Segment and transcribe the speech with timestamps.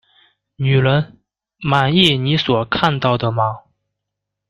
[0.55, 1.19] 女人，
[1.59, 3.59] 满意你所看到的吗？